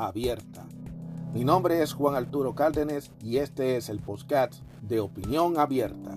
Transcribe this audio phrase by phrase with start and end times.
[0.00, 0.64] abierta.
[1.32, 6.14] Mi nombre es Juan Arturo Cárdenas y este es el podcast de Opinión Abierta.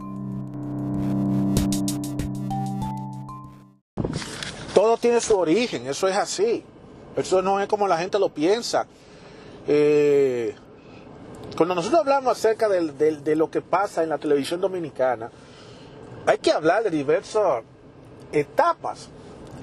[4.74, 6.64] Todo tiene su origen, eso es así.
[7.16, 8.88] Eso no es como la gente lo piensa.
[9.68, 10.56] Eh,
[11.56, 15.30] cuando nosotros hablamos acerca de, lo que pasa en la televisión dominicana,
[16.26, 17.64] hay que hablar de diversas
[18.32, 19.10] etapas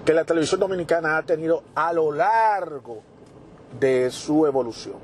[0.05, 3.03] que la televisión dominicana ha tenido a lo largo
[3.79, 4.97] de su evolución.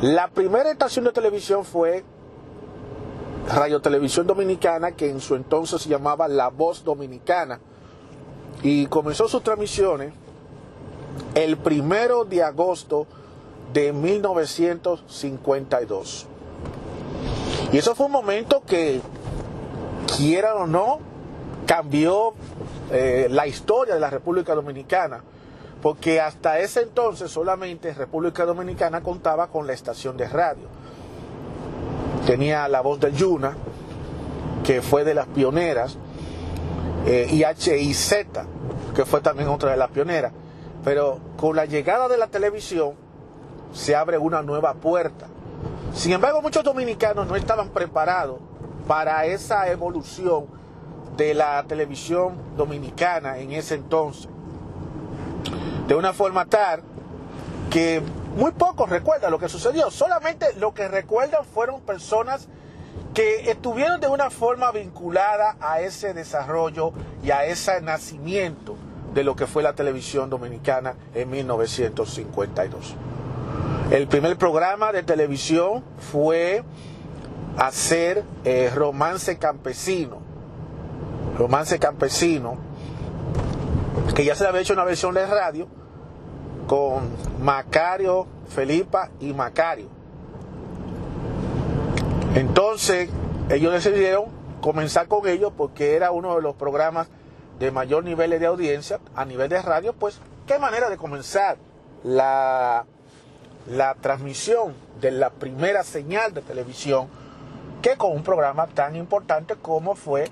[0.00, 2.04] La primera estación de televisión fue
[3.48, 7.58] Radio Televisión Dominicana, que en su entonces se llamaba La Voz Dominicana,
[8.62, 10.14] y comenzó sus transmisiones
[11.34, 13.06] el primero de agosto
[13.72, 16.26] de 1952.
[17.72, 19.00] Y eso fue un momento que,
[20.16, 20.98] quieran o no,
[21.66, 22.32] cambió
[22.90, 25.22] eh, la historia de la República Dominicana
[25.84, 30.66] porque hasta ese entonces solamente República Dominicana contaba con la estación de radio.
[32.26, 33.54] Tenía la voz de Yuna,
[34.64, 35.98] que fue de las pioneras,
[37.04, 38.14] eh, y HIZ,
[38.94, 40.32] que fue también otra de las pioneras.
[40.84, 42.94] Pero con la llegada de la televisión
[43.74, 45.26] se abre una nueva puerta.
[45.92, 48.38] Sin embargo, muchos dominicanos no estaban preparados
[48.88, 50.46] para esa evolución
[51.18, 54.30] de la televisión dominicana en ese entonces
[55.86, 56.82] de una forma tal
[57.70, 58.02] que
[58.36, 59.90] muy pocos recuerdan lo que sucedió.
[59.90, 62.48] Solamente lo que recuerdan fueron personas
[63.12, 66.92] que estuvieron de una forma vinculada a ese desarrollo
[67.22, 68.76] y a ese nacimiento
[69.14, 72.94] de lo que fue la televisión dominicana en 1952.
[73.90, 76.64] El primer programa de televisión fue
[77.56, 80.18] hacer eh, Romance Campesino.
[81.38, 82.56] Romance Campesino
[84.12, 85.68] que ya se le había hecho una versión de radio
[86.66, 87.10] con
[87.40, 89.88] Macario, Felipa y Macario.
[92.34, 93.10] Entonces,
[93.48, 94.26] ellos decidieron
[94.60, 97.08] comenzar con ellos porque era uno de los programas
[97.58, 101.56] de mayor nivel de audiencia a nivel de radio, pues qué manera de comenzar
[102.02, 102.86] la,
[103.68, 107.08] la transmisión de la primera señal de televisión
[107.82, 110.30] que con un programa tan importante como fue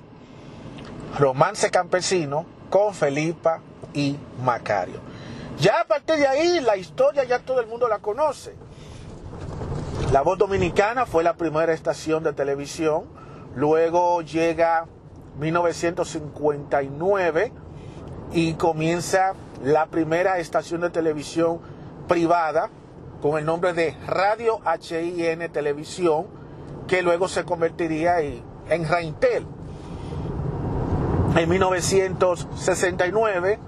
[1.19, 3.61] Romance Campesino con Felipa
[3.93, 4.99] y Macario.
[5.59, 8.55] Ya a partir de ahí la historia ya todo el mundo la conoce.
[10.11, 13.05] La Voz Dominicana fue la primera estación de televisión,
[13.55, 14.87] luego llega
[15.39, 17.53] 1959
[18.33, 21.61] y comienza la primera estación de televisión
[22.09, 22.71] privada
[23.21, 26.27] con el nombre de Radio HIN Televisión,
[26.89, 29.47] que luego se convertiría en Raintel
[31.35, 33.59] en 1969,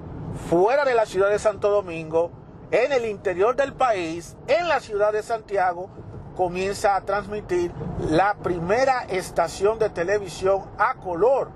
[0.50, 2.30] fuera de la ciudad de Santo Domingo,
[2.70, 5.88] en el interior del país, en la ciudad de Santiago,
[6.36, 7.72] comienza a transmitir
[8.10, 11.50] la primera estación de televisión a color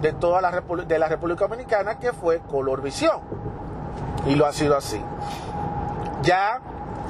[0.00, 3.20] de toda la, de la República Dominicana, que fue Color Visión.
[4.26, 5.00] Y lo ha sido así.
[6.22, 6.60] Ya,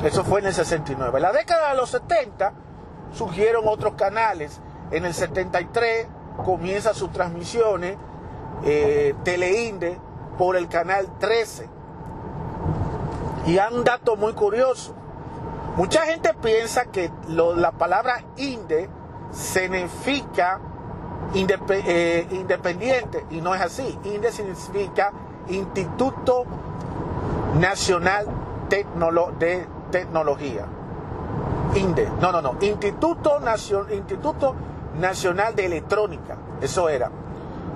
[0.04, 1.16] eso fue en el 69.
[1.16, 2.52] En la década de los 70
[3.14, 4.60] surgieron otros canales.
[4.90, 6.08] En el 73
[6.44, 7.96] comienza sus transmisiones
[8.64, 9.98] eh, Teleinde
[10.38, 11.68] por el canal 13.
[13.46, 14.94] Y hay un dato muy curioso.
[15.76, 18.88] Mucha gente piensa que la palabra INDE
[19.32, 20.60] significa
[21.34, 23.98] eh, independiente y no es así.
[24.04, 25.12] INDE significa
[25.48, 26.44] Instituto
[27.58, 28.26] Nacional
[28.68, 30.66] de Tecnología.
[31.74, 33.40] INDE, no, no, no, Instituto,
[33.90, 34.54] Instituto
[34.98, 37.10] Nacional de Electrónica, eso era.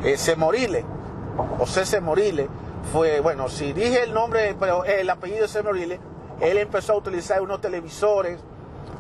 [0.03, 0.85] Ese Morile,
[1.59, 2.49] José Semorile,
[2.93, 6.01] fue, bueno, si dije el nombre, pero el apellido de Semorile,
[6.41, 8.39] él empezó a utilizar unos televisores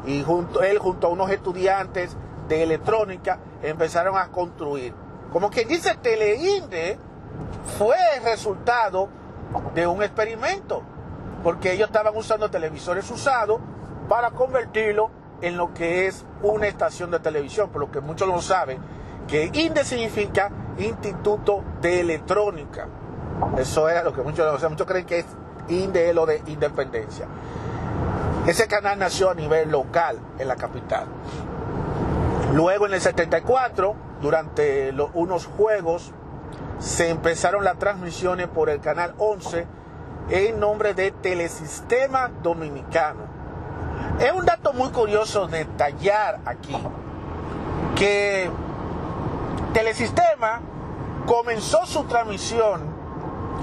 [0.06, 2.16] y junto, él junto a unos estudiantes
[2.48, 4.92] de electrónica empezaron a construir.
[5.32, 6.98] Como quien dice, Teleinde
[7.78, 9.08] fue el resultado
[9.74, 10.82] de un experimento,
[11.42, 13.60] porque ellos estaban usando televisores usados
[14.08, 15.10] para convertirlo
[15.40, 18.80] en lo que es una estación de televisión, por lo que muchos no saben,
[19.28, 22.86] que INDE significa Instituto de Electrónica.
[23.56, 25.26] Eso era lo que muchos, o sea, muchos creen que es
[25.69, 27.26] INDE lo de independencia.
[28.46, 31.06] Ese canal nació a nivel local en la capital.
[32.54, 36.12] Luego en el 74, durante unos juegos,
[36.78, 39.66] se empezaron las transmisiones por el canal 11
[40.30, 43.20] en nombre de Telesistema Dominicano.
[44.19, 46.76] Es un dato muy curioso detallar aquí
[47.96, 48.50] que
[49.72, 50.60] Telesistema
[51.28, 52.80] comenzó su transmisión,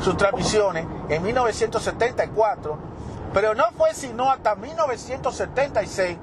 [0.03, 2.77] sus transmisiones en 1974,
[3.33, 6.15] pero no fue sino hasta 1976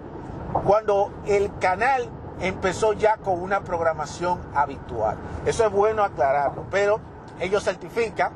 [0.65, 2.09] cuando el canal
[2.41, 5.17] empezó ya con una programación habitual.
[5.45, 7.01] Eso es bueno aclararlo, pero
[7.41, 8.31] ellos certifican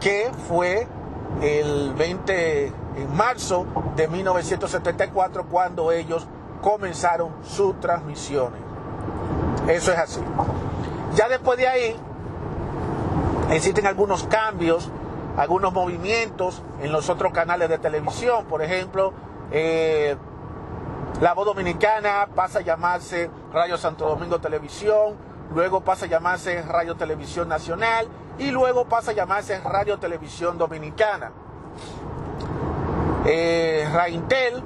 [0.00, 0.88] que fue
[1.40, 6.26] el 20 en marzo de 1974 cuando ellos
[6.60, 8.60] comenzaron sus transmisiones.
[9.68, 10.20] Eso es así.
[11.14, 11.96] Ya después de ahí
[13.50, 14.90] existen algunos cambios,
[15.36, 18.46] algunos movimientos en los otros canales de televisión.
[18.46, 19.12] Por ejemplo,
[19.50, 20.16] eh,
[21.20, 25.16] la voz dominicana pasa a llamarse Radio Santo Domingo Televisión,
[25.54, 28.08] luego pasa a llamarse Radio Televisión Nacional
[28.38, 31.32] y luego pasa a llamarse Radio Televisión Dominicana.
[33.24, 34.62] Eh, Raintel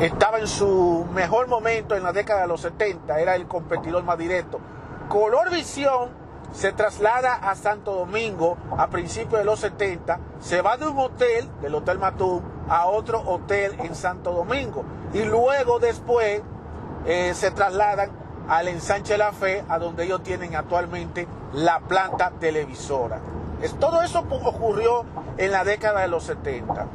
[0.00, 4.18] estaba en su mejor momento en la década de los 70, era el competidor más
[4.18, 4.60] directo.
[5.08, 10.86] Color Visión se traslada a Santo Domingo a principios de los 70, se va de
[10.86, 16.42] un hotel, del Hotel Matum, a otro hotel en Santo Domingo y luego después
[17.04, 18.10] eh, se trasladan
[18.48, 23.20] al ensanche La Fe, a donde ellos tienen actualmente la planta televisora.
[23.60, 25.04] Es, todo eso ocurrió
[25.36, 26.86] en la década de los 70.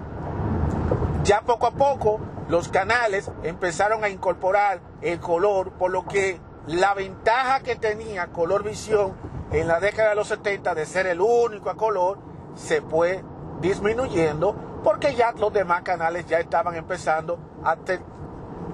[1.24, 6.94] Ya poco a poco los canales empezaron a incorporar el color, por lo que la
[6.94, 9.14] ventaja que tenía Color Visión
[9.52, 12.18] en la década de los 70 de ser el único a color
[12.56, 13.24] se fue
[13.60, 18.12] disminuyendo porque ya los demás canales ya estaban empezando a tener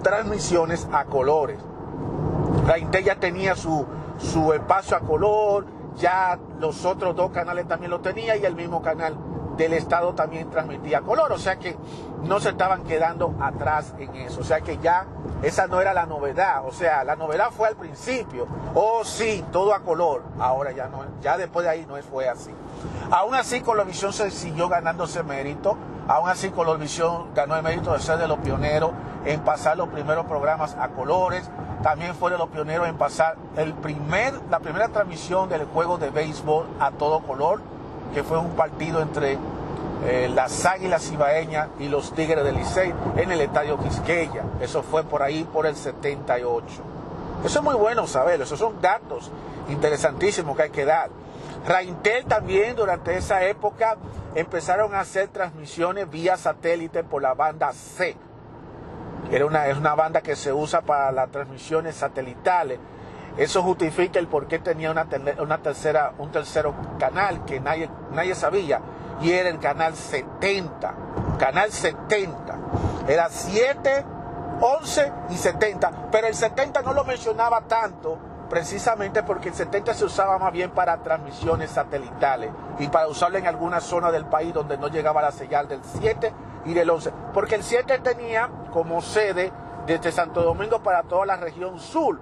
[0.02, 1.58] transmisiones a colores.
[2.66, 3.86] La Intel ya tenía su,
[4.18, 5.66] su espacio a color,
[5.98, 9.18] ya los otros dos canales también lo tenían y el mismo canal
[9.58, 11.76] del Estado también transmitía color, o sea que
[12.24, 15.06] no se estaban quedando atrás en eso, o sea que ya
[15.42, 19.74] esa no era la novedad, o sea, la novedad fue al principio, oh sí, todo
[19.74, 22.52] a color, ahora ya no, ya después de ahí no fue así.
[23.12, 25.78] Aún así Colovisión se siguió ganándose mérito,
[26.08, 28.92] aún así Colovisión ganó el mérito de ser de los pioneros
[29.26, 31.50] en pasar los primeros programas a colores,
[31.84, 36.10] también fue de los pioneros en pasar el primer, la primera transmisión del juego de
[36.10, 37.62] béisbol a todo color,
[38.14, 39.38] que fue un partido entre
[40.06, 44.44] eh, las Águilas Ibaeñas y los Tigres del Licey en el Estadio Quisqueya.
[44.62, 46.66] Eso fue por ahí por el 78.
[47.44, 49.32] Eso es muy bueno saberlo, esos son datos
[49.70, 51.10] interesantísimos que hay que dar.
[51.66, 53.98] Raintel también durante esa época
[54.36, 58.16] empezaron a hacer transmisiones vía satélite por la banda C.
[59.32, 62.80] Era una, es una banda que se usa para las transmisiones satelitales
[63.38, 65.08] eso justifica el por qué tenía una,
[65.40, 68.82] una tercera, un tercero canal que nadie, nadie sabía
[69.22, 70.96] y era el canal 70.
[71.38, 72.56] Canal 70.
[73.08, 74.06] Era 7,
[74.60, 76.10] 11 y 70.
[76.12, 78.18] Pero el 70 no lo mencionaba tanto
[78.50, 82.50] precisamente porque el 70 se usaba más bien para transmisiones satelitales
[82.80, 86.34] y para usarlo en alguna zona del país donde no llegaba la señal del 7
[86.66, 87.12] y del 11.
[87.34, 89.52] Porque el 7 tenía como sede
[89.86, 92.20] desde Santo Domingo para toda la región sur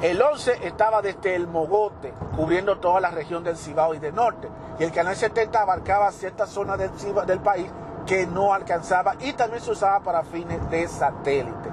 [0.00, 4.48] el 11 estaba desde el Mogote, cubriendo toda la región del Cibao y del norte.
[4.78, 6.90] Y el canal 70 abarcaba ciertas zonas del,
[7.26, 7.68] del país
[8.06, 11.68] que no alcanzaba y también se usaba para fines de satélite.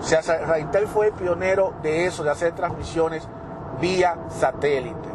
[0.00, 3.26] O sea, Raintel fue pionero de eso, de hacer transmisiones
[3.80, 5.08] vía satélite.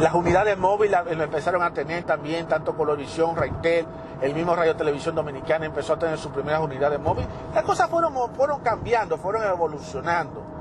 [0.00, 3.86] Las unidades móviles lo empezaron a tener también, tanto Colorvisión, Raintel,
[4.20, 7.28] el mismo Radio Televisión Dominicana empezó a tener sus primeras unidades móviles.
[7.54, 10.51] Las cosas fueron, fueron cambiando, fueron evolucionando.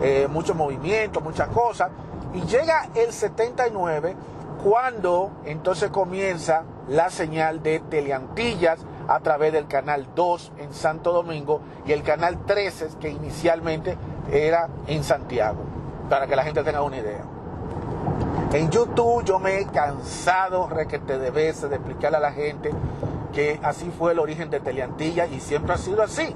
[0.00, 1.90] Eh, mucho movimiento, muchas cosas.
[2.34, 4.16] Y llega el 79
[4.62, 11.60] cuando entonces comienza la señal de Teleantillas a través del canal 2 en Santo Domingo
[11.86, 13.96] y el canal 13 que inicialmente
[14.32, 15.58] era en Santiago,
[16.08, 17.24] para que la gente tenga una idea.
[18.52, 22.70] En YouTube yo me he cansado requete de veces de explicarle a la gente
[23.32, 26.34] que así fue el origen de Teleantillas y siempre ha sido así.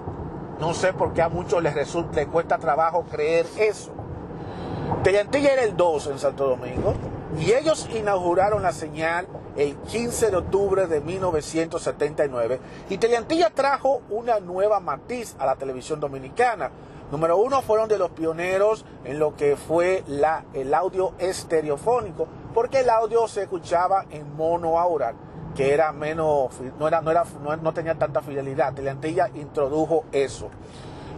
[0.60, 3.92] No sé por qué a muchos les, resulta, les cuesta trabajo creer eso.
[5.04, 6.94] Teleantilla era el 2 en Santo Domingo
[7.38, 12.60] y ellos inauguraron la señal el 15 de octubre de 1979
[12.90, 16.70] y Teleantilla trajo una nueva matiz a la televisión dominicana.
[17.12, 22.80] Número uno, fueron de los pioneros en lo que fue la, el audio estereofónico, porque
[22.80, 25.14] el audio se escuchaba en mono aural
[25.58, 27.24] que era menos, no, era, no, era,
[27.60, 28.72] no, tenía tanta fidelidad.
[28.72, 30.50] Teleantilla introdujo eso.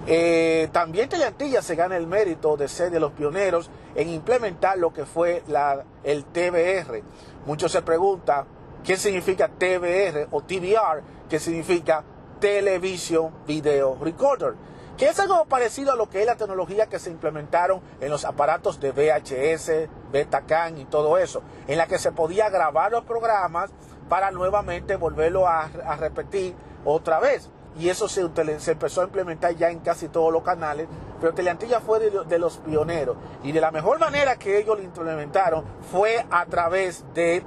[0.06, 4.94] Eh, también Teleantilla se gana el mérito de ser de los pioneros en implementar lo
[4.94, 7.02] que fue la, el TBR.
[7.44, 8.46] Muchos se preguntan
[8.82, 12.02] qué significa TBR o TBR, que significa
[12.40, 14.54] Television Video Recorder
[15.00, 18.26] que es algo parecido a lo que es la tecnología que se implementaron en los
[18.26, 23.70] aparatos de VHS, Betacam y todo eso, en la que se podía grabar los programas
[24.10, 27.48] para nuevamente volverlo a, repetir otra vez.
[27.78, 30.86] Y eso se, empezó a implementar ya en casi todos los canales,
[31.20, 33.16] pero Teleantilla fue de, de los pioneros.
[33.42, 37.42] Y de la mejor manera que ellos lo implementaron fue a través de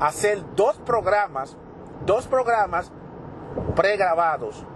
[0.00, 1.56] hacer dos programas,
[2.04, 2.90] dos programas
[3.74, 4.66] pregrabados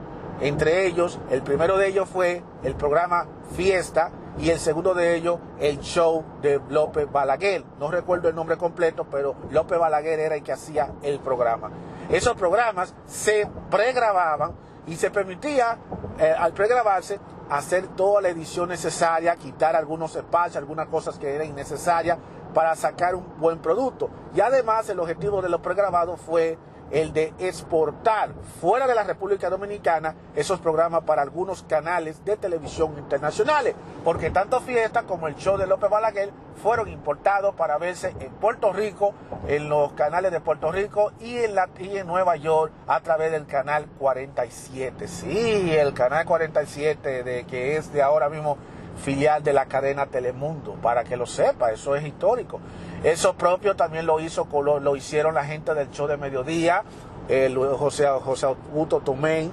[0.43, 5.39] entre ellos, el primero de ellos fue el programa Fiesta y el segundo de ellos
[5.61, 7.65] el show de López Balaguer.
[7.79, 11.71] No recuerdo el nombre completo, pero López Balaguer era el que hacía el programa.
[12.09, 14.53] Esos programas se pregrababan
[14.87, 15.79] y se permitía,
[16.19, 17.21] eh, al pregrabarse,
[17.51, 22.19] hacer toda la edición necesaria, quitar algunos espacios, algunas cosas que eran innecesarias
[22.55, 24.11] para sacar un buen producto.
[24.35, 26.59] Y además el objetivo de los pregrabados fue
[26.93, 28.31] el de exportar
[28.61, 34.61] fuera de la República Dominicana esos programas para algunos canales de televisión internacionales, porque tanto
[34.61, 36.31] Fiesta como el show de López Balaguer
[36.63, 39.15] fueron importados para verse en Puerto Rico,
[39.49, 43.33] en los canales de Puerto Rico y en, la, y en Nueva York a través
[43.33, 45.09] del canal 47.
[45.09, 48.59] Sí, el canal 47 de que es de ahora mismo
[48.97, 52.61] filial de la cadena Telemundo, para que lo sepa, eso es histórico.
[53.03, 56.85] Eso propio también lo hizo, lo, lo hicieron la gente del show de mediodía,
[57.29, 59.53] el José, José Augusto Tomén,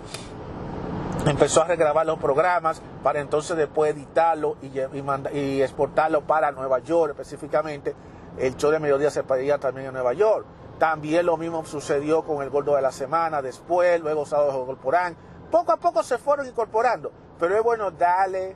[1.25, 4.79] empezó a regrabar los programas para entonces después editarlo y,
[5.37, 7.95] y, exportarlo para Nueva York específicamente.
[8.37, 10.45] El show de mediodía se pedía también en Nueva York.
[10.77, 15.17] También lo mismo sucedió con el Gordo de la Semana, después, luego Sábado de Incorporan.
[15.51, 18.55] Poco a poco se fueron incorporando, pero es bueno darle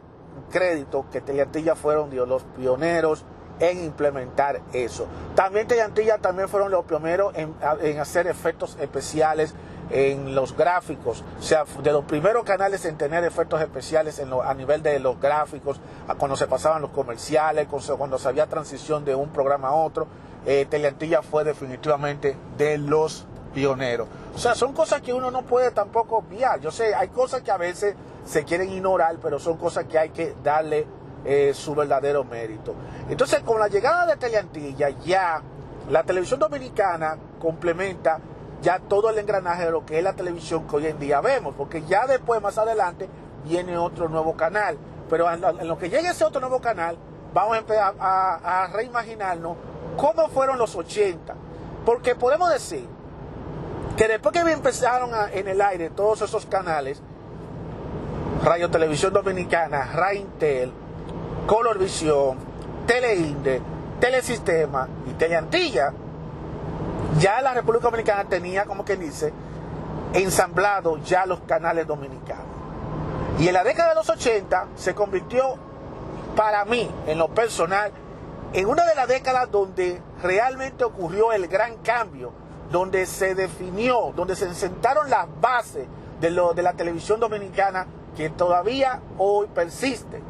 [0.51, 3.25] crédito que Teleantilla fueron los pioneros
[3.59, 5.07] en implementar eso.
[5.35, 7.55] También Tellantilla también fueron los pioneros en,
[7.99, 9.53] hacer efectos especiales
[9.89, 14.81] en los gráficos, o sea, de los primeros canales en tener efectos especiales a nivel
[14.81, 15.79] de los gráficos,
[16.17, 20.07] cuando se pasaban los comerciales, cuando se había transición de un programa a otro,
[20.45, 24.07] eh, Teleantilla fue definitivamente de los pioneros.
[24.33, 26.59] O sea, son cosas que uno no puede tampoco obviar.
[26.59, 30.09] Yo sé, hay cosas que a veces se quieren ignorar, pero son cosas que hay
[30.09, 30.87] que darle
[31.25, 32.75] eh, su verdadero mérito.
[33.09, 35.41] Entonces, con la llegada de Teleantilla, ya
[35.89, 38.19] la televisión dominicana complementa
[38.61, 41.53] ya todo el engranaje de lo que es la televisión que hoy en día vemos,
[41.57, 43.09] porque ya después, más adelante,
[43.43, 44.77] viene otro nuevo canal.
[45.09, 46.97] Pero en lo que llegue ese otro nuevo canal,
[47.33, 49.57] vamos a empezar a, reimaginarnos
[49.97, 51.35] cómo fueron los 80.
[51.85, 52.87] Porque podemos decir
[53.97, 57.01] que después que empezaron en el aire todos esos canales,
[58.43, 60.69] Radio Televisión Dominicana, Raintel,
[61.47, 62.37] Colorvisión,
[62.85, 63.61] Teleinde,
[64.01, 65.93] Telesistema y Teleantilla,
[67.19, 69.31] ya la República Dominicana tenía, como quien dice,
[70.11, 72.43] ensamblado ya los canales dominicanos.
[73.39, 75.55] Y en la década de los 80 se convirtió,
[76.35, 77.93] para mí, en lo personal,
[78.51, 82.33] en una de las décadas donde realmente ocurrió el gran cambio,
[82.69, 85.87] donde se definió, donde se sentaron las bases
[86.19, 90.21] de, lo, de la televisión dominicana que todavía hoy persiste.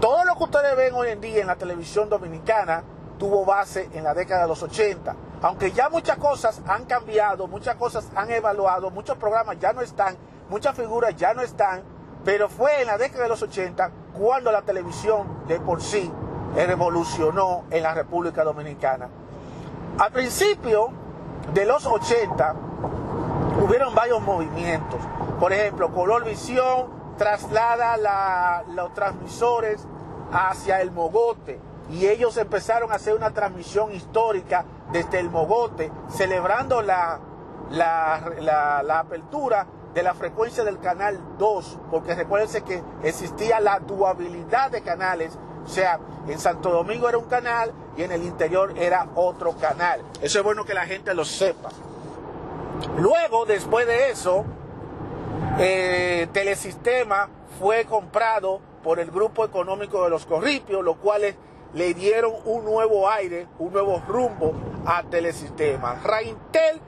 [0.00, 2.82] Todo lo que ustedes ven hoy en día en la televisión dominicana
[3.18, 5.14] tuvo base en la década de los 80.
[5.42, 10.16] Aunque ya muchas cosas han cambiado, muchas cosas han evaluado, muchos programas ya no están,
[10.48, 11.82] muchas figuras ya no están,
[12.24, 16.10] pero fue en la década de los 80 cuando la televisión de por sí
[16.56, 19.08] revolucionó en la República Dominicana.
[19.98, 20.90] Al principio
[21.52, 22.54] de los 80
[23.62, 25.00] hubieron varios movimientos.
[25.38, 29.86] Por ejemplo, Color Visión traslada los transmisores
[30.32, 31.60] hacia el Mogote
[31.90, 37.20] y ellos empezaron a hacer una transmisión histórica desde el Mogote, celebrando la,
[37.68, 44.80] la, apertura de la frecuencia del canal 2, porque recuérdense que existía la duabilidad de
[44.80, 49.52] canales, o sea, en Santo Domingo era un canal y en el interior era otro
[49.58, 50.00] canal.
[50.22, 51.68] Eso es bueno que la gente lo sepa.
[52.96, 54.46] Luego, después de eso,
[55.58, 57.28] eh, Telesistema
[57.58, 61.34] fue comprado por el grupo económico de los Corripios, los cuales
[61.74, 64.54] le dieron un nuevo aire, un nuevo rumbo
[64.86, 66.00] a Telesistema.
[66.02, 66.80] Raintel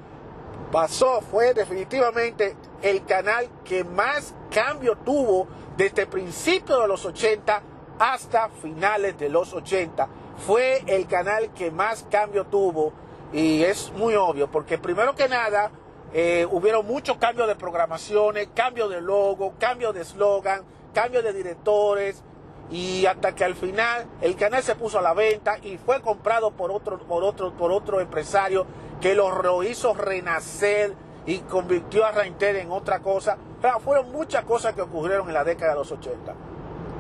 [0.70, 7.62] pasó, fue definitivamente el canal que más cambio tuvo desde principios de los 80
[7.98, 10.08] hasta finales de los 80.
[10.46, 12.92] Fue el canal que más cambio tuvo
[13.32, 15.70] y es muy obvio porque primero que nada
[16.14, 22.22] eh, hubieron muchos cambios de programaciones, cambios de logo, cambios de eslogan, cambios de directores
[22.70, 26.50] y hasta que al final el canal se puso a la venta y fue comprado
[26.50, 28.66] por otro, por otro, por otro empresario
[29.00, 30.94] que lo hizo renacer
[31.26, 33.38] y convirtió a Rainter en otra cosa.
[33.84, 36.34] Fueron muchas cosas que ocurrieron en la década de los 80.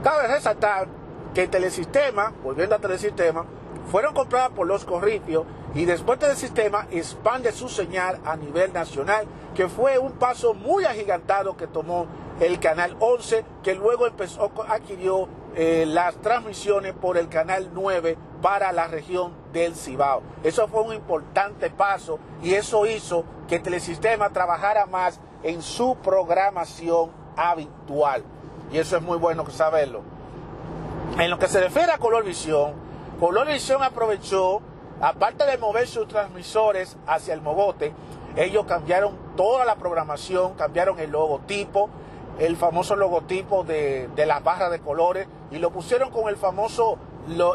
[0.02, 0.88] Cabe resaltar
[1.34, 3.44] que Telesistema, volviendo a Telesistema,
[3.90, 9.26] fueron compradas por los Corripios y después del sistema expande su señal a nivel nacional,
[9.54, 12.06] que fue un paso muy agigantado que tomó
[12.40, 18.72] el canal 11, que luego empezó, adquirió eh, las transmisiones por el canal 9 para
[18.72, 20.22] la región del Cibao.
[20.42, 27.10] Eso fue un importante paso y eso hizo que Telesistema trabajara más en su programación
[27.36, 28.24] habitual.
[28.72, 30.02] Y eso es muy bueno saberlo.
[31.18, 32.72] En lo que se refiere a Colorvisión,
[33.22, 34.60] Colorvisión aprovechó,
[35.00, 37.94] aparte de mover sus transmisores hacia el mogote,
[38.34, 41.88] ellos cambiaron toda la programación, cambiaron el logotipo,
[42.40, 46.98] el famoso logotipo de, de las barras de colores y lo pusieron con el famoso,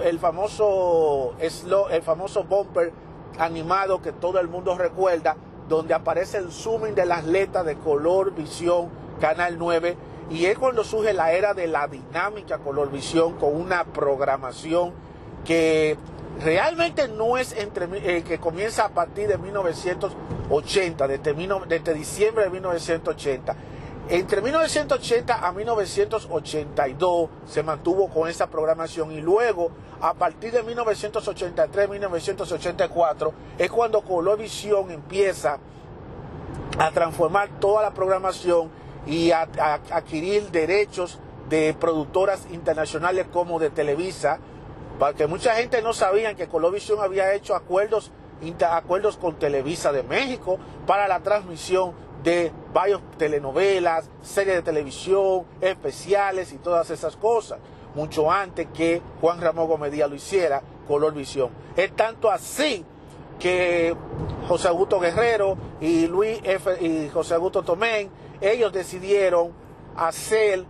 [0.05, 2.93] el famoso, el famoso bumper
[3.37, 5.35] animado que todo el mundo recuerda,
[5.67, 8.87] donde aparece el zooming de las letras de color visión
[9.19, 9.97] Canal 9
[10.29, 14.93] y es cuando surge la era de la dinámica color visión con una programación
[15.47, 15.97] que
[16.43, 17.87] realmente no es entre,
[18.17, 21.33] eh, que comienza a partir de 1980, desde,
[21.67, 23.55] desde diciembre de 1980.
[24.09, 33.31] Entre 1980 a 1982 se mantuvo con esa programación y luego a partir de 1983-1984
[33.57, 35.57] es cuando Colovisión empieza
[36.77, 38.69] a transformar toda la programación
[39.05, 39.47] y a,
[39.91, 44.39] adquirir derechos de productoras internacionales como de Televisa,
[44.99, 48.11] porque mucha gente no sabía que Colovisión había hecho acuerdos,
[48.69, 51.93] acuerdos con Televisa de México para la transmisión
[52.23, 57.59] de varias telenovelas, series de televisión, especiales y todas esas cosas,
[57.95, 61.49] mucho antes que Juan Ramón Gómez lo hiciera, Color Visión.
[61.75, 62.83] Es tanto así
[63.39, 63.95] que
[64.47, 66.41] José Augusto Guerrero y Luis
[66.81, 68.09] y José Augusto Tomén,
[68.41, 69.51] ellos decidieron
[69.95, 70.65] hacer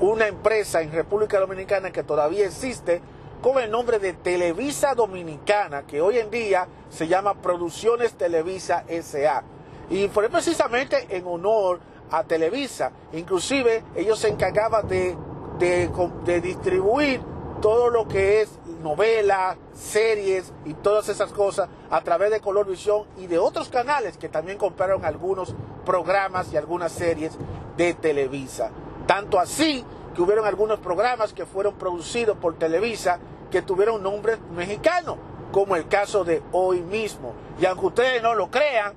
[0.00, 3.00] una empresa en República Dominicana que todavía existe
[3.44, 9.42] con el nombre de Televisa Dominicana, que hoy en día se llama Producciones Televisa SA.
[9.90, 11.78] Y fue precisamente en honor
[12.10, 12.90] a Televisa.
[13.12, 15.14] Inclusive ellos se encargaban de,
[15.58, 17.20] de, distribuir
[17.60, 23.02] todo lo que es novelas, series y todas esas cosas a través de Color Visión
[23.18, 25.54] y de otros canales que también compraron algunos
[25.84, 27.36] programas y algunas series
[27.76, 28.70] de Televisa.
[29.06, 33.18] Tanto así que hubieron algunos programas que fueron producidos por Televisa
[33.54, 35.16] que tuvieron nombre mexicano,
[35.52, 37.34] como el caso de hoy mismo.
[37.60, 38.94] Y aunque ustedes no lo crean,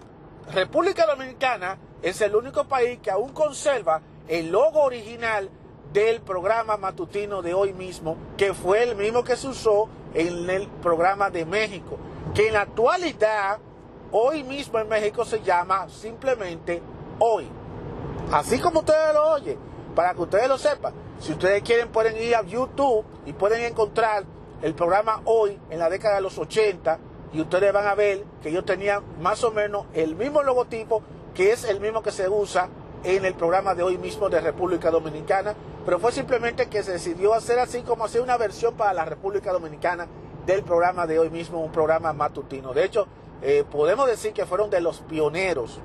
[0.52, 5.48] República Dominicana es el único país que aún conserva el logo original
[5.94, 10.68] del programa matutino de hoy mismo, que fue el mismo que se usó en el
[10.82, 12.00] programa de México,
[12.34, 13.60] que en la actualidad,
[14.12, 16.82] hoy mismo en México se llama simplemente
[17.20, 17.48] Hoy.
[18.32, 19.60] Así como ustedes lo oyen,
[19.94, 20.96] para que ustedes lo sepan.
[21.20, 24.24] Si ustedes quieren pueden ir a YouTube y pueden encontrar
[24.62, 27.00] el programa Hoy en la década de los 80
[27.34, 31.02] y ustedes van a ver que yo tenía más o menos el mismo logotipo
[31.34, 32.70] que es el mismo que se usa
[33.04, 35.54] en el programa de hoy mismo de República Dominicana,
[35.86, 39.52] pero fue simplemente que se decidió hacer así como hacer una versión para la República
[39.52, 40.08] Dominicana
[40.46, 42.74] del programa de hoy mismo, un programa matutino.
[42.74, 43.08] De hecho,
[43.42, 45.80] eh, podemos decir que fueron de los pioneros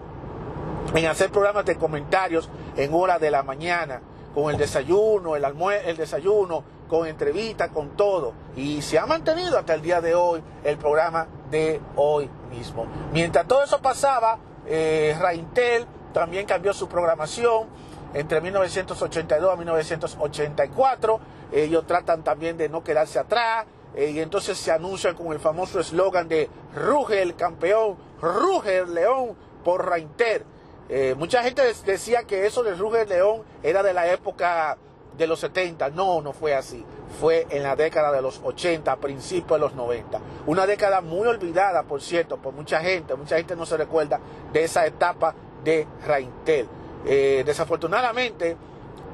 [0.94, 4.00] en hacer programas de comentarios en hora de la mañana,
[4.34, 8.34] con el desayuno, el almuerzo, el desayuno, con entrevistas, con todo.
[8.54, 12.86] Y se ha mantenido hasta el día de hoy el programa de hoy mismo.
[13.14, 17.66] Mientras todo eso pasaba, eh, Raintel también cambió su programación
[18.12, 21.20] entre 1982 a 1984.
[21.50, 23.64] Ellos tratan también de no quedarse atrás.
[23.94, 28.92] Eh, y entonces se anuncian con el famoso eslogan de Ruge el campeón, Ruge el
[28.92, 30.44] león por Raintel.
[30.90, 34.76] Eh, mucha gente decía que eso de Ruge el león era de la época
[35.16, 35.90] de los 70.
[35.90, 36.84] No, no fue así.
[37.20, 40.18] Fue en la década de los 80, principios de los 90.
[40.46, 43.14] Una década muy olvidada, por cierto, por mucha gente.
[43.14, 44.20] Mucha gente no se recuerda
[44.52, 46.66] de esa etapa de Raintel.
[47.06, 48.56] Eh, desafortunadamente,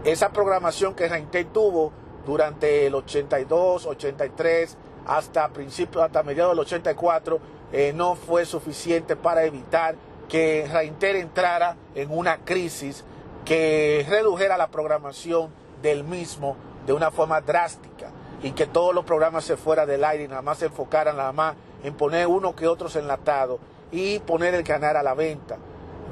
[0.04, 1.92] esa programación que Raintel tuvo
[2.26, 7.40] durante el 82, 83, hasta principios, hasta mediados del 84,
[7.72, 9.96] eh, no fue suficiente para evitar
[10.28, 13.04] que Raintel entrara en una crisis
[13.44, 15.50] que redujera la programación
[15.82, 18.10] del mismo de una forma drástica
[18.42, 21.32] y que todos los programas se fueran del aire y nada más se enfocaran nada
[21.32, 23.60] más en poner uno que otros enlatados
[23.90, 25.56] y poner el canal a la venta.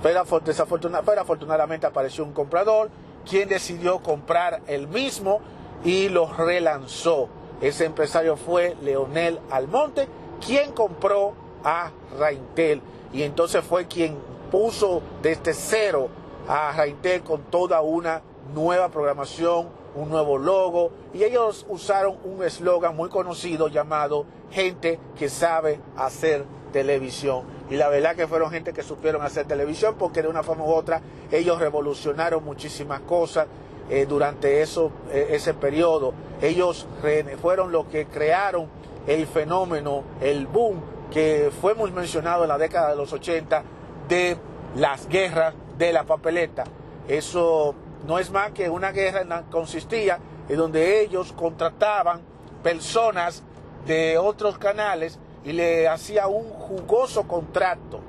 [0.03, 0.21] pero,
[1.21, 2.91] afortunadamente apareció un comprador
[3.29, 5.41] quien decidió comprar el mismo
[5.85, 7.29] y lo relanzó.
[7.61, 10.09] Ese empresario fue Leonel Almonte,
[10.45, 12.81] quien compró a Raintel
[13.13, 14.17] y entonces fue quien
[14.51, 16.09] puso desde cero
[16.49, 18.23] a Raintel con toda una
[18.55, 25.29] nueva programación, un nuevo logo y ellos usaron un eslogan muy conocido llamado gente que
[25.29, 27.45] sabe hacer televisión.
[27.71, 30.73] Y la verdad que fueron gente que supieron hacer televisión porque de una forma u
[30.73, 31.01] otra
[31.33, 33.47] ellos revolucionaron muchísimas cosas
[33.89, 36.13] eh, durante eso, eh, ese periodo.
[36.43, 36.87] Ellos
[37.41, 38.69] fueron los que crearon
[39.07, 40.81] el fenómeno, el boom
[41.11, 43.63] que fue muy mencionado en la década de los 80
[44.09, 44.37] de
[44.77, 46.65] las guerras de la papeleta.
[47.09, 47.75] Eso
[48.07, 52.21] no es más que una guerra en consistía en donde ellos contrataban
[52.63, 53.43] personas
[53.87, 58.01] de otros canales y le hacía un jugoso contrato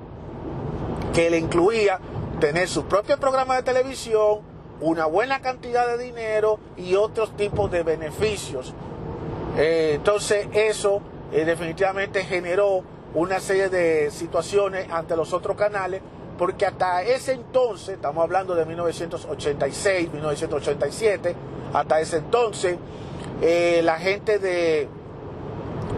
[1.12, 1.98] que le incluía
[2.40, 4.40] tener su propio programa de televisión,
[4.80, 8.74] una buena cantidad de dinero y otros tipos de beneficios.
[9.56, 11.00] Eh, entonces eso
[11.32, 12.84] eh, definitivamente generó
[13.14, 16.02] una serie de situaciones ante los otros canales
[16.38, 21.34] porque hasta ese entonces, estamos hablando de 1986, 1987,
[21.74, 22.78] hasta ese entonces,
[23.42, 24.88] eh, la gente de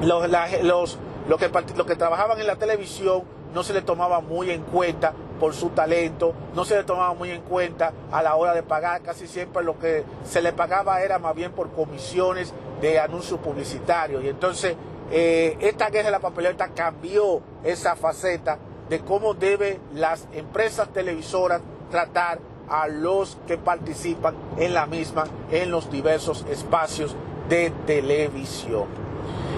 [0.02, 0.28] los,
[0.62, 0.98] los,
[1.28, 3.22] los, que, los que trabajaban en la televisión
[3.54, 7.30] no se les tomaba muy en cuenta por su talento, no se le tomaba muy
[7.30, 11.18] en cuenta a la hora de pagar, casi siempre lo que se le pagaba era
[11.18, 14.22] más bien por comisiones de anuncios publicitarios.
[14.24, 14.76] Y entonces
[15.10, 18.58] eh, esta guerra de la papeleta cambió esa faceta
[18.90, 25.70] de cómo deben las empresas televisoras tratar a los que participan en la misma en
[25.70, 27.14] los diversos espacios
[27.48, 28.86] de televisión.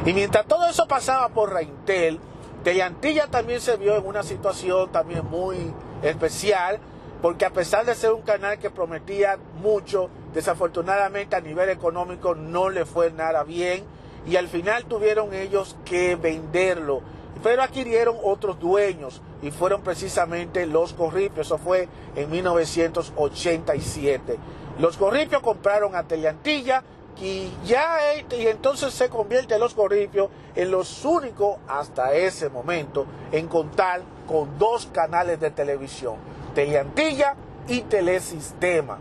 [0.05, 2.21] Y mientras todo eso pasaba por Reintel,
[2.62, 6.79] Teleantilla también se vio en una situación también muy especial,
[7.23, 12.68] porque a pesar de ser un canal que prometía mucho, desafortunadamente a nivel económico no
[12.68, 13.85] le fue nada bien
[14.27, 17.03] y al final tuvieron ellos que venderlo
[17.42, 24.38] pero adquirieron otros dueños y fueron precisamente los Corripios, eso fue en 1987.
[24.79, 26.83] Los Corripios compraron a Teleantilla
[27.21, 27.99] y ya
[28.31, 34.59] y entonces se convierte los Corripios en los únicos hasta ese momento en contar con
[34.59, 36.16] dos canales de televisión,
[36.55, 37.35] Teleantilla
[37.68, 38.99] y Telesistema.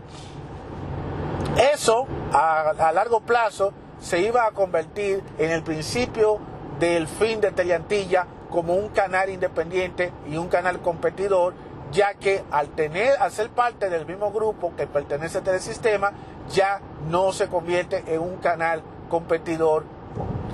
[1.72, 6.38] Eso a largo plazo se iba a convertir en el principio
[6.82, 11.54] del fin de Teleantilla como un canal independiente y un canal competidor,
[11.92, 16.10] ya que al tener, al ser parte del mismo grupo que pertenece a Telesistema,
[16.50, 19.84] ya no se convierte en un canal competidor,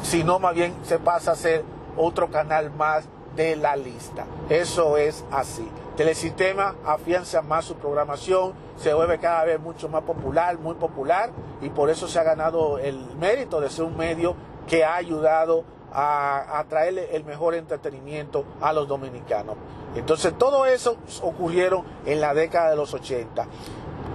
[0.03, 1.65] sino más bien se pasa a ser
[1.97, 4.27] otro canal más de la lista.
[4.51, 5.67] Eso es así.
[5.97, 11.31] Telesistema afianza más su programación, se vuelve cada vez mucho más popular, muy popular,
[11.63, 14.37] y por eso se ha ganado el mérito de ser un medio
[14.67, 19.57] que ha ayudado a, traerle el mejor entretenimiento a los dominicanos.
[19.95, 23.47] Entonces todo eso ocurrieron en la década de los 80.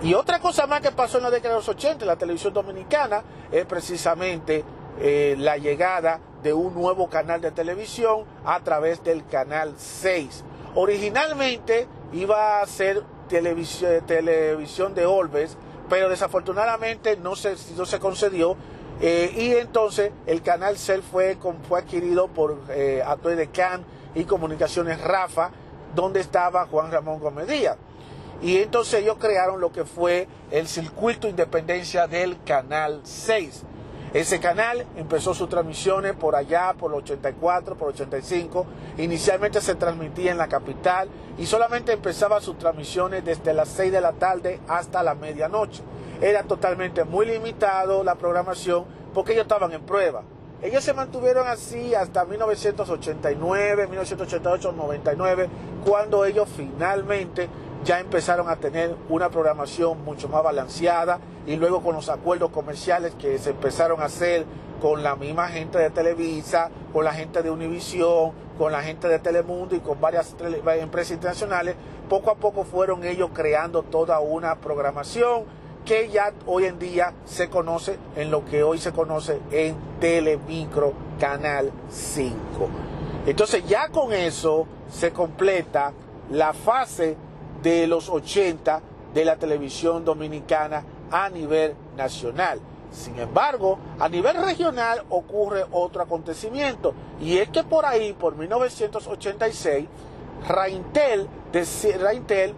[0.03, 2.53] Y otra cosa más que pasó en la década de los 80 en la televisión
[2.53, 4.63] dominicana es precisamente
[4.99, 10.43] eh, la llegada de un nuevo canal de televisión a través del canal 6.
[10.75, 15.57] Originalmente iba a ser televisión, televisión de Olves,
[15.89, 18.57] pero desafortunadamente no se, no se concedió
[19.01, 23.03] eh, y entonces el canal CEL fue, fue adquirido por eh,
[23.35, 23.83] de Can
[24.15, 25.51] y Comunicaciones Rafa,
[25.95, 27.77] donde estaba Juan Ramón Gómez Díaz.
[28.41, 33.63] Y entonces ellos crearon lo que fue el circuito independencia del Canal 6.
[34.13, 38.65] Ese canal empezó sus transmisiones por allá, por el 84, por el 85.
[38.99, 44.01] Inicialmente se transmitía en la capital y solamente empezaba sus transmisiones desde las 6 de
[44.01, 45.81] la tarde hasta la medianoche.
[46.21, 50.21] Era totalmente muy limitado la programación porque ellos estaban en prueba.
[50.61, 55.49] Ellos se mantuvieron así hasta 1989, 1988, 99,
[55.83, 57.49] cuando ellos finalmente
[57.83, 63.13] ya empezaron a tener una programación mucho más balanceada y luego con los acuerdos comerciales
[63.15, 64.45] que se empezaron a hacer
[64.81, 69.19] con la misma gente de Televisa, con la gente de Univisión, con la gente de
[69.19, 70.35] Telemundo y con varias
[70.79, 71.75] empresas internacionales,
[72.09, 75.45] poco a poco fueron ellos creando toda una programación
[75.85, 80.93] que ya hoy en día se conoce en lo que hoy se conoce en Telemicro
[81.19, 82.35] Canal 5.
[83.25, 85.93] Entonces ya con eso se completa
[86.29, 87.17] la fase
[87.63, 88.81] de los 80
[89.13, 92.59] de la televisión dominicana a nivel nacional.
[92.91, 99.87] Sin embargo, a nivel regional ocurre otro acontecimiento y es que por ahí, por 1986,
[100.47, 102.53] Raintel, de, Raintel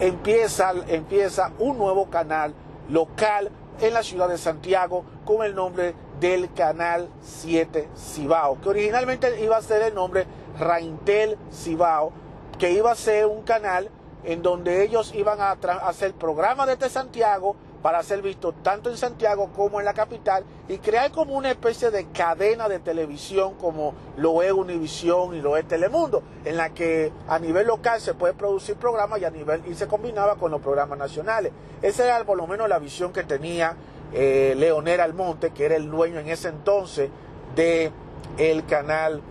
[0.00, 2.54] empieza, empieza un nuevo canal
[2.88, 9.42] local en la ciudad de Santiago con el nombre del Canal 7 Cibao, que originalmente
[9.42, 10.26] iba a ser el nombre
[10.58, 12.12] Raintel Cibao,
[12.58, 13.90] que iba a ser un canal
[14.24, 19.50] en donde ellos iban a hacer programas desde Santiago para ser visto tanto en Santiago
[19.54, 24.42] como en la capital y crear como una especie de cadena de televisión como lo
[24.42, 28.76] es Univisión y lo es Telemundo, en la que a nivel local se puede producir
[28.76, 31.52] programas y a nivel y se combinaba con los programas nacionales.
[31.80, 33.76] Esa era por lo menos la visión que tenía
[34.12, 37.10] eh, Leonel Almonte, que era el dueño en ese entonces
[37.54, 37.92] de
[38.38, 39.22] el canal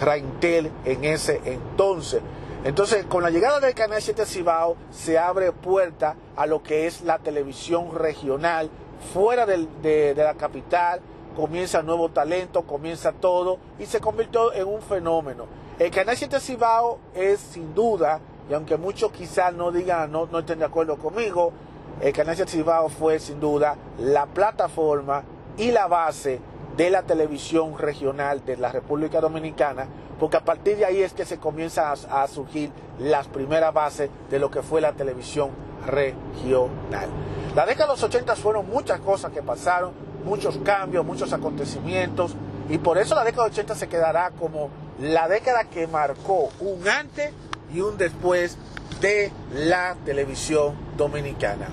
[0.00, 2.22] Raintel en ese entonces.
[2.64, 7.02] Entonces, con la llegada del Canal 7 Cibao, se abre puerta a lo que es
[7.02, 8.70] la televisión regional,
[9.12, 11.00] fuera de, la capital,
[11.34, 15.46] comienza nuevo talento, comienza todo, y se convirtió en un fenómeno.
[15.80, 20.38] El Canal 7 Cibao es sin duda, y aunque muchos quizás no digan, no, no
[20.38, 21.52] estén de acuerdo conmigo,
[22.00, 25.24] el Canal 7 Cibao fue sin duda la plataforma
[25.56, 26.40] y la base
[26.76, 29.86] de la televisión regional de la República Dominicana
[30.22, 34.38] porque a partir de ahí es que se comienzan a, surgir las primeras bases de
[34.38, 35.50] lo que fue la televisión
[35.84, 37.08] regional.
[37.56, 39.90] La década de los 80 fueron muchas cosas que pasaron,
[40.24, 42.36] muchos cambios, muchos acontecimientos,
[42.68, 46.86] y por eso la década de 80 se quedará como la década que marcó un
[46.86, 47.32] antes
[47.74, 48.56] y un después
[49.00, 51.66] de la televisión dominicana.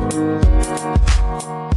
[0.00, 1.69] Música